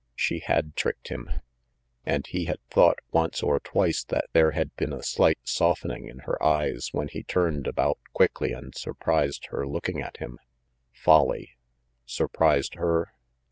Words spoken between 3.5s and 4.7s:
twice, that there